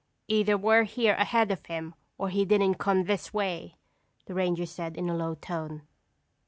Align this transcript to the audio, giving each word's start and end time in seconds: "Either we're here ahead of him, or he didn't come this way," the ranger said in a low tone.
"Either 0.27 0.57
we're 0.57 0.81
here 0.81 1.13
ahead 1.13 1.51
of 1.51 1.63
him, 1.67 1.93
or 2.17 2.29
he 2.29 2.43
didn't 2.43 2.79
come 2.79 3.03
this 3.03 3.35
way," 3.35 3.75
the 4.25 4.33
ranger 4.33 4.65
said 4.65 4.97
in 4.97 5.07
a 5.11 5.15
low 5.15 5.35
tone. 5.35 5.83